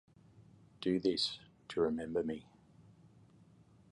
[0.81, 1.37] Do this
[1.69, 2.47] to remember me.